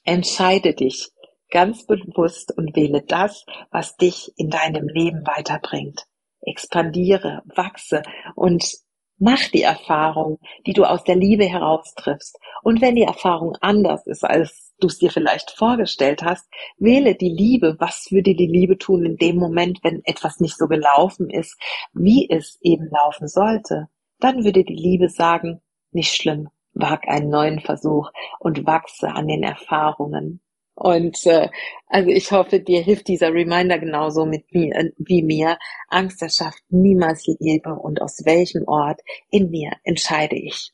Entscheide 0.04 0.74
dich 0.74 1.10
ganz 1.50 1.84
bewusst 1.86 2.56
und 2.56 2.74
wähle 2.74 3.02
das, 3.02 3.44
was 3.70 3.96
dich 3.96 4.32
in 4.36 4.48
deinem 4.50 4.88
Leben 4.88 5.26
weiterbringt. 5.26 6.06
Expandiere, 6.40 7.42
wachse 7.54 8.02
und 8.34 8.80
Mach 9.22 9.48
die 9.48 9.62
Erfahrung, 9.62 10.38
die 10.66 10.72
du 10.72 10.84
aus 10.84 11.04
der 11.04 11.14
Liebe 11.14 11.44
heraus 11.44 11.92
triffst. 11.94 12.38
Und 12.62 12.80
wenn 12.80 12.94
die 12.94 13.02
Erfahrung 13.02 13.54
anders 13.60 14.06
ist, 14.06 14.24
als 14.24 14.69
du 14.80 14.88
es 14.88 14.98
dir 14.98 15.10
vielleicht 15.10 15.50
vorgestellt 15.52 16.22
hast, 16.22 16.48
wähle 16.78 17.14
die 17.14 17.30
Liebe. 17.30 17.76
Was 17.78 18.08
würde 18.10 18.34
die 18.34 18.46
Liebe 18.46 18.78
tun 18.78 19.04
in 19.04 19.16
dem 19.16 19.36
Moment, 19.36 19.80
wenn 19.82 20.02
etwas 20.04 20.40
nicht 20.40 20.56
so 20.56 20.66
gelaufen 20.66 21.30
ist, 21.30 21.58
wie 21.92 22.28
es 22.28 22.58
eben 22.62 22.88
laufen 22.90 23.28
sollte? 23.28 23.88
Dann 24.18 24.44
würde 24.44 24.64
die 24.64 24.74
Liebe 24.74 25.08
sagen, 25.08 25.60
nicht 25.92 26.14
schlimm, 26.14 26.48
wag 26.74 27.08
einen 27.08 27.30
neuen 27.30 27.60
Versuch 27.60 28.10
und 28.38 28.66
wachse 28.66 29.08
an 29.08 29.28
den 29.28 29.42
Erfahrungen. 29.42 30.40
Und 30.74 31.26
äh, 31.26 31.48
also 31.88 32.08
ich 32.08 32.32
hoffe, 32.32 32.60
dir 32.60 32.80
hilft 32.80 33.08
dieser 33.08 33.34
Reminder 33.34 33.78
genauso 33.78 34.24
mit 34.24 34.52
mir 34.52 34.74
äh, 34.74 34.90
wie 34.96 35.22
mir. 35.22 35.58
Angst 35.88 36.22
erschafft 36.22 36.62
niemals 36.70 37.26
Liebe 37.26 37.74
und 37.74 38.00
aus 38.00 38.24
welchem 38.24 38.66
Ort 38.66 39.00
in 39.30 39.50
mir 39.50 39.72
entscheide 39.84 40.36
ich 40.36 40.72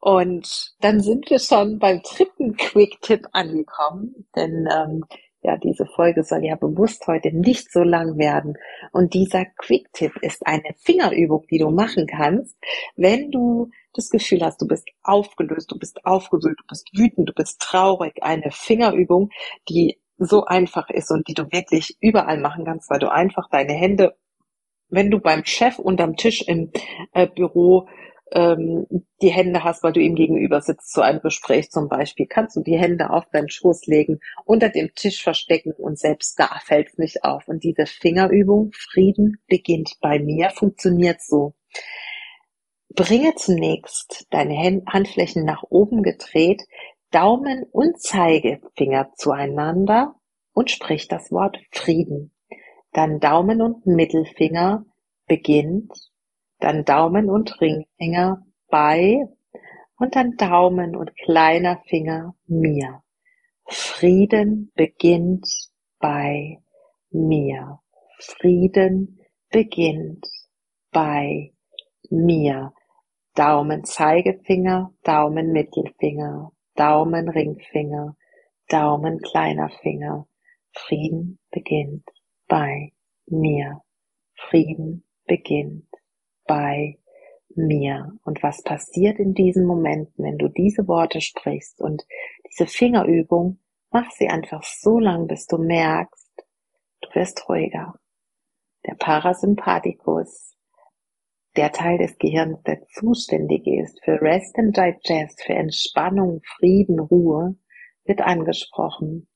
Und 0.00 0.74
dann 0.80 1.00
sind 1.00 1.30
wir 1.30 1.38
schon 1.38 1.78
beim 1.78 2.02
dritten 2.02 2.56
Quick-Tipp 2.56 3.26
angekommen, 3.32 4.26
denn 4.34 4.68
ähm, 4.72 5.04
ja, 5.42 5.56
diese 5.56 5.86
Folge 5.86 6.22
soll 6.22 6.44
ja 6.44 6.54
bewusst 6.54 7.06
heute 7.08 7.36
nicht 7.36 7.72
so 7.72 7.82
lang 7.82 8.16
werden. 8.16 8.54
Und 8.92 9.12
dieser 9.12 9.44
Quick-Tipp 9.44 10.12
ist 10.22 10.46
eine 10.46 10.74
Fingerübung, 10.78 11.44
die 11.50 11.58
du 11.58 11.70
machen 11.70 12.06
kannst, 12.06 12.56
wenn 12.94 13.30
du 13.32 13.70
das 13.92 14.08
Gefühl 14.08 14.42
hast, 14.42 14.62
du 14.62 14.66
bist 14.66 14.88
aufgelöst, 15.02 15.70
du 15.70 15.78
bist 15.78 16.04
aufgewühlt, 16.04 16.58
du 16.60 16.66
bist 16.68 16.88
wütend, 16.96 17.28
du 17.28 17.32
bist 17.34 17.60
traurig. 17.60 18.22
Eine 18.22 18.50
Fingerübung, 18.52 19.30
die 19.68 19.98
so 20.16 20.44
einfach 20.44 20.88
ist 20.90 21.10
und 21.10 21.26
die 21.26 21.34
du 21.34 21.50
wirklich 21.50 21.96
überall 22.00 22.38
machen 22.38 22.64
kannst, 22.64 22.88
weil 22.88 23.00
du 23.00 23.10
einfach 23.10 23.48
deine 23.50 23.72
Hände, 23.72 24.14
wenn 24.88 25.10
du 25.10 25.18
beim 25.18 25.44
Chef 25.44 25.78
unterm 25.78 26.16
Tisch 26.16 26.42
im 26.46 26.70
äh, 27.12 27.26
Büro 27.26 27.88
ähm, 28.34 28.86
die 29.20 29.30
Hände 29.30 29.62
hast, 29.62 29.82
weil 29.82 29.92
du 29.92 30.00
ihm 30.00 30.14
gegenüber 30.14 30.60
sitzt 30.60 30.92
zu 30.92 31.02
einem 31.02 31.20
Gespräch 31.20 31.70
zum 31.70 31.88
Beispiel, 31.88 32.26
kannst 32.26 32.56
du 32.56 32.60
die 32.60 32.78
Hände 32.78 33.10
auf 33.10 33.24
deinen 33.30 33.50
Schoß 33.50 33.86
legen, 33.86 34.20
unter 34.44 34.68
dem 34.68 34.94
Tisch 34.94 35.22
verstecken 35.22 35.72
und 35.72 35.98
selbst 35.98 36.38
da 36.38 36.48
fällt 36.64 36.88
es 36.88 36.98
nicht 36.98 37.24
auf. 37.24 37.46
Und 37.48 37.62
diese 37.62 37.86
Fingerübung, 37.86 38.72
Frieden 38.72 39.38
beginnt 39.46 39.98
bei 40.00 40.18
mir, 40.18 40.50
funktioniert 40.50 41.20
so. 41.20 41.54
Bringe 42.94 43.34
zunächst 43.36 44.26
deine 44.30 44.82
Handflächen 44.86 45.44
nach 45.44 45.62
oben 45.70 46.02
gedreht, 46.02 46.62
Daumen 47.10 47.64
und 47.70 48.00
Zeigefinger 48.00 49.12
zueinander 49.16 50.14
und 50.52 50.70
sprich 50.70 51.08
das 51.08 51.30
Wort 51.30 51.58
Frieden. 51.70 52.34
Dann 52.92 53.20
Daumen 53.20 53.62
und 53.62 53.86
Mittelfinger 53.86 54.84
beginnt 55.26 56.11
dann 56.62 56.84
Daumen 56.84 57.28
und 57.28 57.60
Ringfinger 57.60 58.42
bei 58.68 59.26
und 59.98 60.14
dann 60.14 60.36
Daumen 60.36 60.94
und 60.94 61.16
kleiner 61.16 61.82
Finger 61.88 62.34
mir. 62.46 63.02
Frieden 63.66 64.70
beginnt 64.74 65.48
bei 65.98 66.58
mir. 67.10 67.80
Frieden 68.18 69.20
beginnt 69.50 70.26
bei 70.92 71.52
mir. 72.10 72.72
Daumen 73.34 73.84
Zeigefinger, 73.84 74.92
Daumen 75.02 75.52
Mittelfinger, 75.52 76.52
Daumen 76.76 77.28
Ringfinger, 77.28 78.16
Daumen 78.68 79.20
kleiner 79.20 79.68
Finger. 79.82 80.28
Frieden 80.72 81.38
beginnt 81.50 82.04
bei 82.46 82.92
mir. 83.26 83.80
Frieden 84.34 85.04
beginnt 85.26 85.86
bei 86.46 86.98
mir. 87.54 88.12
Und 88.24 88.42
was 88.42 88.62
passiert 88.62 89.18
in 89.18 89.34
diesen 89.34 89.66
Momenten, 89.66 90.24
wenn 90.24 90.38
du 90.38 90.48
diese 90.48 90.86
Worte 90.88 91.20
sprichst 91.20 91.80
und 91.80 92.04
diese 92.50 92.66
Fingerübung, 92.66 93.58
mach 93.90 94.10
sie 94.12 94.28
einfach 94.28 94.62
so 94.62 94.98
lang, 94.98 95.26
bis 95.26 95.46
du 95.46 95.58
merkst, 95.58 96.30
du 97.02 97.08
wirst 97.14 97.48
ruhiger. 97.48 97.94
Der 98.86 98.94
Parasympathikus, 98.94 100.56
der 101.56 101.70
Teil 101.70 101.98
des 101.98 102.16
Gehirns, 102.18 102.62
der 102.62 102.82
zuständig 102.88 103.66
ist 103.66 104.02
für 104.04 104.20
Rest 104.20 104.58
and 104.58 104.76
Digest, 104.76 105.42
für 105.44 105.52
Entspannung, 105.52 106.40
Frieden, 106.56 106.98
Ruhe, 106.98 107.56
wird 108.04 108.20
angesprochen. 108.20 109.28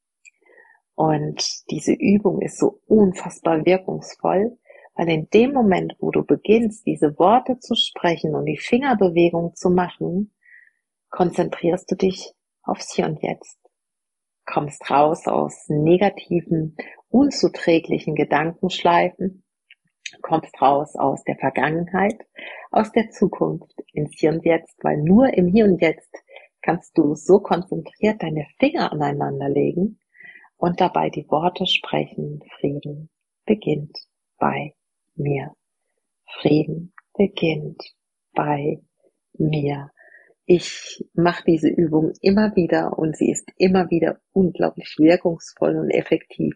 Und 0.94 1.44
diese 1.70 1.92
Übung 1.92 2.40
ist 2.40 2.58
so 2.58 2.80
unfassbar 2.86 3.64
wirkungsvoll, 3.66 4.58
weil 4.96 5.10
in 5.10 5.28
dem 5.28 5.52
Moment, 5.52 5.94
wo 5.98 6.10
du 6.10 6.24
beginnst, 6.24 6.86
diese 6.86 7.18
Worte 7.18 7.58
zu 7.58 7.74
sprechen 7.74 8.34
und 8.34 8.46
die 8.46 8.56
Fingerbewegung 8.56 9.54
zu 9.54 9.68
machen, 9.68 10.32
konzentrierst 11.10 11.90
du 11.90 11.96
dich 11.96 12.32
aufs 12.62 12.94
Hier 12.94 13.06
und 13.06 13.22
Jetzt. 13.22 13.58
Kommst 14.46 14.90
raus 14.90 15.26
aus 15.26 15.66
negativen, 15.68 16.76
unzuträglichen 17.08 18.14
Gedankenschleifen, 18.14 19.44
kommst 20.22 20.60
raus 20.62 20.96
aus 20.96 21.22
der 21.24 21.36
Vergangenheit, 21.36 22.16
aus 22.70 22.90
der 22.92 23.10
Zukunft 23.10 23.74
ins 23.92 24.16
Hier 24.18 24.30
und 24.30 24.44
Jetzt, 24.44 24.82
weil 24.82 24.98
nur 25.02 25.34
im 25.34 25.46
Hier 25.48 25.66
und 25.66 25.80
Jetzt 25.82 26.14
kannst 26.62 26.96
du 26.96 27.14
so 27.14 27.40
konzentriert 27.40 28.22
deine 28.22 28.46
Finger 28.58 28.92
aneinander 28.92 29.48
legen 29.48 29.98
und 30.56 30.80
dabei 30.80 31.10
die 31.10 31.28
Worte 31.28 31.66
sprechen, 31.66 32.40
Frieden 32.58 33.10
beginnt 33.44 33.96
bei 34.38 34.74
mir. 35.16 35.52
Frieden 36.40 36.92
beginnt 37.16 37.82
bei 38.34 38.80
mir. 39.38 39.90
Ich 40.44 41.04
mache 41.14 41.42
diese 41.46 41.68
Übung 41.68 42.12
immer 42.20 42.54
wieder 42.54 42.98
und 42.98 43.16
sie 43.16 43.30
ist 43.30 43.50
immer 43.58 43.90
wieder 43.90 44.20
unglaublich 44.32 44.94
wirkungsvoll 44.98 45.76
und 45.76 45.90
effektiv. 45.90 46.54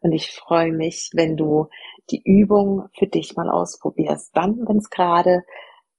Und 0.00 0.12
ich 0.12 0.30
freue 0.30 0.72
mich, 0.72 1.10
wenn 1.14 1.36
du 1.36 1.68
die 2.10 2.22
Übung 2.24 2.88
für 2.98 3.06
dich 3.06 3.36
mal 3.36 3.50
ausprobierst. 3.50 4.36
Dann, 4.36 4.66
wenn 4.66 4.78
es 4.78 4.90
gerade 4.90 5.42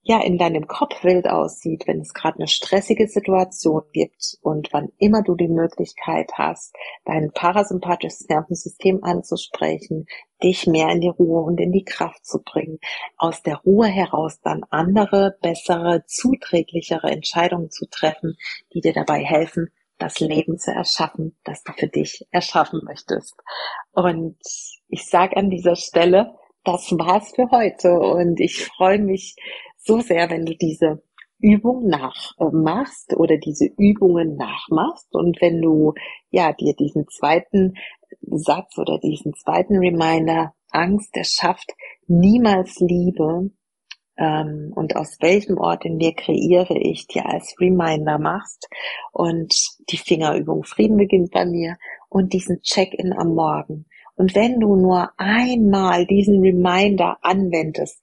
ja 0.03 0.19
in 0.21 0.37
deinem 0.37 0.67
Kopf 0.67 1.03
wild 1.03 1.27
aussieht, 1.27 1.83
wenn 1.85 2.01
es 2.01 2.13
gerade 2.13 2.39
eine 2.39 2.47
stressige 2.47 3.07
Situation 3.07 3.83
gibt 3.93 4.37
und 4.41 4.69
wann 4.71 4.89
immer 4.97 5.21
du 5.21 5.35
die 5.35 5.47
Möglichkeit 5.47 6.31
hast, 6.33 6.75
dein 7.05 7.31
parasympathisches 7.31 8.27
Nervensystem 8.27 9.03
anzusprechen, 9.03 10.07
dich 10.43 10.65
mehr 10.65 10.89
in 10.89 11.01
die 11.01 11.09
Ruhe 11.09 11.41
und 11.41 11.59
in 11.59 11.71
die 11.71 11.83
Kraft 11.83 12.25
zu 12.25 12.41
bringen, 12.41 12.79
aus 13.17 13.43
der 13.43 13.57
Ruhe 13.57 13.87
heraus 13.87 14.39
dann 14.41 14.63
andere, 14.71 15.37
bessere, 15.41 16.03
zuträglichere 16.07 17.11
Entscheidungen 17.11 17.69
zu 17.69 17.85
treffen, 17.87 18.37
die 18.73 18.81
dir 18.81 18.93
dabei 18.93 19.23
helfen, 19.23 19.71
das 19.99 20.19
Leben 20.19 20.57
zu 20.57 20.71
erschaffen, 20.71 21.37
das 21.43 21.63
du 21.63 21.73
für 21.73 21.87
dich 21.87 22.25
erschaffen 22.31 22.81
möchtest. 22.83 23.35
Und 23.91 24.37
ich 24.87 25.05
sage 25.05 25.37
an 25.37 25.51
dieser 25.51 25.75
Stelle, 25.75 26.33
das 26.63 26.91
war's 26.91 27.33
für 27.35 27.49
heute 27.51 27.99
und 27.99 28.39
ich 28.39 28.65
freue 28.65 28.99
mich 28.99 29.35
so 29.83 29.99
sehr, 29.99 30.29
wenn 30.29 30.45
du 30.45 30.55
diese 30.55 31.01
Übung 31.39 31.87
nachmachst 31.87 33.15
oder 33.15 33.37
diese 33.37 33.65
Übungen 33.77 34.35
nachmachst 34.35 35.13
und 35.13 35.41
wenn 35.41 35.61
du 35.61 35.93
ja 36.29 36.53
dir 36.53 36.75
diesen 36.75 37.07
zweiten 37.07 37.73
Satz 38.21 38.77
oder 38.77 38.99
diesen 38.99 39.33
zweiten 39.33 39.77
Reminder 39.77 40.53
Angst 40.69 41.17
erschafft 41.17 41.71
niemals 42.07 42.79
Liebe 42.79 43.49
ähm, 44.17 44.71
und 44.75 44.95
aus 44.95 45.17
welchem 45.19 45.57
Ort 45.57 45.83
in 45.85 45.97
mir 45.97 46.13
kreiere 46.13 46.77
ich 46.77 47.07
dir 47.07 47.25
als 47.25 47.55
Reminder 47.59 48.19
machst 48.19 48.67
und 49.11 49.53
die 49.89 49.97
Fingerübung 49.97 50.63
Frieden 50.63 50.97
beginnt 50.97 51.31
bei 51.31 51.45
mir 51.45 51.77
und 52.09 52.33
diesen 52.33 52.61
Check-in 52.61 53.13
am 53.13 53.33
Morgen. 53.33 53.85
Und 54.15 54.35
wenn 54.35 54.59
du 54.59 54.75
nur 54.75 55.09
einmal 55.17 56.05
diesen 56.05 56.41
Reminder 56.41 57.17
anwendest 57.21 58.01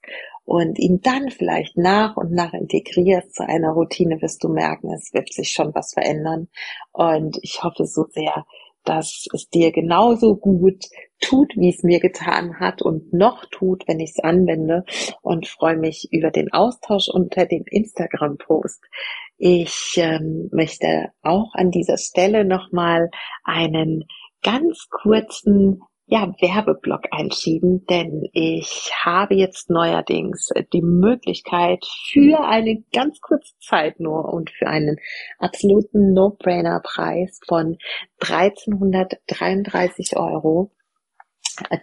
und 0.49 0.79
ihn 0.79 0.99
dann 1.01 1.29
vielleicht 1.29 1.77
nach 1.77 2.17
und 2.17 2.31
nach 2.31 2.53
integrierst 2.53 3.35
zu 3.35 3.47
einer 3.47 3.69
Routine, 3.69 4.19
wirst 4.19 4.43
du 4.43 4.49
merken, 4.49 4.91
es 4.91 5.13
wird 5.13 5.31
sich 5.31 5.51
schon 5.51 5.75
was 5.75 5.93
verändern. 5.93 6.47
Und 6.91 7.37
ich 7.43 7.61
hoffe 7.61 7.85
so 7.85 8.05
sehr, 8.09 8.47
dass 8.83 9.27
es 9.31 9.47
dir 9.49 9.71
genauso 9.71 10.35
gut 10.35 10.85
tut, 11.21 11.53
wie 11.55 11.69
es 11.69 11.83
mir 11.83 11.99
getan 11.99 12.59
hat 12.59 12.81
und 12.81 13.13
noch 13.13 13.45
tut, 13.51 13.87
wenn 13.87 13.99
ich 13.99 14.13
es 14.17 14.23
anwende 14.23 14.85
und 15.21 15.45
freue 15.45 15.77
mich 15.77 16.07
über 16.11 16.31
den 16.31 16.51
Austausch 16.51 17.09
unter 17.09 17.45
dem 17.45 17.65
Instagram-Post. 17.67 18.83
Ich 19.37 19.97
ähm, 19.97 20.49
möchte 20.51 21.11
auch 21.21 21.53
an 21.53 21.69
dieser 21.69 21.97
Stelle 21.97 22.43
nochmal 22.43 23.11
einen 23.43 24.05
ganz 24.41 24.87
kurzen 24.89 25.83
ja, 26.11 26.33
Werbeblock 26.41 27.03
einschieben, 27.11 27.85
denn 27.85 28.27
ich 28.33 28.89
habe 29.03 29.35
jetzt 29.35 29.69
neuerdings 29.69 30.49
die 30.73 30.81
Möglichkeit 30.81 31.85
für 32.11 32.39
eine 32.43 32.83
ganz 32.91 33.21
kurze 33.21 33.53
Zeit 33.59 33.99
nur 33.99 34.33
und 34.33 34.49
für 34.49 34.65
einen 34.65 34.97
absoluten 35.37 36.13
No-Brainer-Preis 36.13 37.39
von 37.47 37.77
1333 38.21 40.17
Euro 40.17 40.71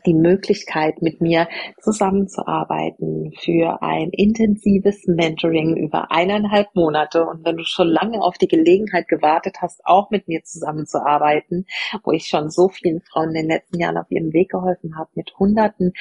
die 0.07 0.15
Möglichkeit, 0.15 1.03
mit 1.03 1.21
mir 1.21 1.49
zusammenzuarbeiten 1.81 3.33
für 3.39 3.83
ein 3.83 4.11
intensives 4.11 5.07
Mentoring 5.07 5.77
über 5.77 6.11
eineinhalb 6.11 6.75
Monate. 6.75 7.25
Und 7.25 7.45
wenn 7.45 7.57
du 7.57 7.65
schon 7.65 7.89
lange 7.89 8.21
auf 8.21 8.39
die 8.39 8.49
Gelegenheit 8.49 9.09
gewartet 9.09 9.57
hast, 9.61 9.81
auch 9.85 10.11
mit 10.11 10.29
mir 10.29 10.43
zusammenzuarbeiten, 10.45 11.67
wo 12.05 12.13
ich 12.13 12.27
schon 12.27 12.51
so 12.51 12.69
vielen 12.69 13.01
Frauen 13.01 13.29
in 13.31 13.35
den 13.35 13.49
letzten 13.49 13.79
Jahren 13.79 13.99
auf 13.99 14.11
ihrem 14.11 14.33
Weg 14.33 14.51
geholfen 14.51 14.97
habe, 14.97 15.11
mit 15.15 15.33
hunderten 15.39 15.93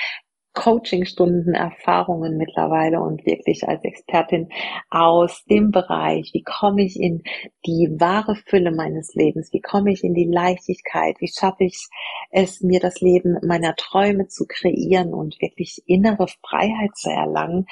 Coachingstunden, 0.55 1.53
Erfahrungen 1.53 2.37
mittlerweile 2.37 2.99
und 3.01 3.25
wirklich 3.25 3.67
als 3.67 3.83
Expertin 3.83 4.49
aus 4.89 5.43
dem 5.49 5.69
Bereich, 5.69 6.31
wie 6.33 6.43
komme 6.43 6.83
ich 6.83 6.99
in 6.99 7.21
die 7.65 7.89
wahre 7.99 8.35
Fülle 8.35 8.71
meines 8.71 9.13
Lebens, 9.13 9.53
wie 9.53 9.61
komme 9.61 9.91
ich 9.91 10.03
in 10.03 10.13
die 10.13 10.29
Leichtigkeit, 10.31 11.17
wie 11.19 11.27
schaffe 11.27 11.65
ich 11.65 11.87
es, 12.31 12.61
mir 12.61 12.79
das 12.79 13.01
Leben 13.01 13.37
meiner 13.45 13.75
Träume 13.75 14.27
zu 14.27 14.45
kreieren 14.47 15.13
und 15.13 15.39
wirklich 15.41 15.83
innere 15.85 16.27
Freiheit 16.41 16.95
zu 16.95 17.09
erlangen, 17.09 17.67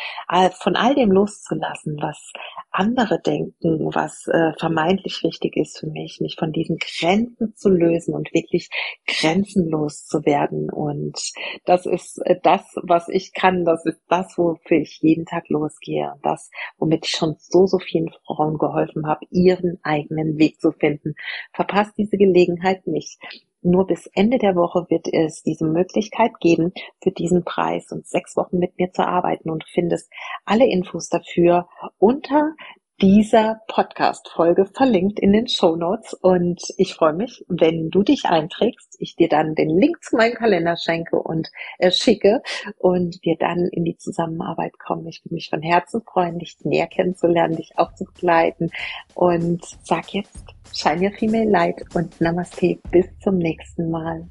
von 0.59 0.75
all 0.75 0.93
dem 0.93 1.11
loszulassen, 1.11 1.97
was 2.01 2.33
andere 2.73 3.19
denken, 3.21 3.89
was 3.93 4.27
äh, 4.27 4.51
vermeintlich 4.59 5.23
wichtig 5.23 5.55
ist 5.55 5.79
für 5.79 5.87
mich, 5.87 6.19
mich 6.19 6.35
von 6.37 6.51
diesen 6.51 6.77
Grenzen 6.77 7.55
zu 7.55 7.69
lösen 7.69 8.15
und 8.15 8.33
wirklich 8.33 8.69
grenzenlos 9.05 10.05
zu 10.05 10.25
werden. 10.25 10.69
Und 10.71 11.17
das 11.65 11.85
ist 11.85 12.17
äh, 12.25 12.35
das, 12.41 12.63
was 12.81 13.07
ich 13.09 13.33
kann. 13.33 13.63
Das 13.63 13.85
ist 13.85 14.01
das, 14.09 14.37
wofür 14.37 14.77
ich 14.77 14.99
jeden 15.01 15.25
Tag 15.25 15.47
losgehe. 15.49 16.13
Das, 16.23 16.49
womit 16.77 17.05
ich 17.05 17.11
schon 17.11 17.35
so, 17.37 17.67
so 17.67 17.77
vielen 17.79 18.09
Frauen 18.25 18.57
geholfen 18.57 19.07
habe, 19.07 19.25
ihren 19.29 19.79
eigenen 19.83 20.37
Weg 20.39 20.59
zu 20.59 20.71
finden. 20.71 21.13
Verpasst 21.53 21.93
diese 21.97 22.17
Gelegenheit 22.17 22.87
nicht. 22.87 23.19
Nur 23.63 23.87
bis 23.87 24.07
Ende 24.13 24.37
der 24.37 24.55
Woche 24.55 24.85
wird 24.89 25.07
es 25.11 25.41
diese 25.41 25.65
Möglichkeit 25.65 26.39
geben, 26.41 26.73
für 27.01 27.11
diesen 27.11 27.45
Preis 27.45 27.91
und 27.91 28.05
sechs 28.05 28.35
Wochen 28.35 28.59
mit 28.59 28.77
mir 28.77 28.91
zu 28.91 29.07
arbeiten 29.07 29.49
und 29.49 29.63
findest 29.63 30.11
alle 30.43 30.65
Infos 30.67 31.07
dafür 31.07 31.67
unter 31.97 32.53
dieser 33.01 33.61
Podcast-Folge 33.67 34.65
verlinkt 34.65 35.19
in 35.19 35.33
den 35.33 35.47
Show 35.47 35.75
Notes 35.75 36.13
und 36.13 36.61
ich 36.77 36.93
freue 36.93 37.13
mich, 37.13 37.43
wenn 37.47 37.89
du 37.89 38.03
dich 38.03 38.25
einträgst, 38.25 38.95
ich 38.99 39.15
dir 39.15 39.27
dann 39.27 39.55
den 39.55 39.69
Link 39.69 40.03
zu 40.03 40.15
meinem 40.15 40.35
Kalender 40.35 40.77
schenke 40.77 41.17
und 41.17 41.49
äh, 41.79 41.91
schicke 41.91 42.41
und 42.77 43.19
wir 43.23 43.35
dann 43.37 43.67
in 43.71 43.83
die 43.83 43.97
Zusammenarbeit 43.97 44.77
kommen. 44.79 45.07
Ich 45.07 45.23
würde 45.25 45.35
mich 45.35 45.49
von 45.49 45.61
Herzen 45.61 46.01
freuen, 46.01 46.39
dich 46.39 46.57
näher 46.63 46.87
kennenzulernen, 46.87 47.57
dich 47.57 47.71
auch 47.77 47.93
zu 47.93 48.05
begleiten 48.05 48.69
und 49.15 49.63
sag 49.83 50.13
jetzt 50.13 50.45
Shine 50.73 51.07
Your 51.07 51.11
Female 51.11 51.49
Light 51.49 51.83
und 51.93 52.19
Namaste. 52.21 52.79
Bis 52.91 53.07
zum 53.19 53.37
nächsten 53.37 53.91
Mal. 53.91 54.29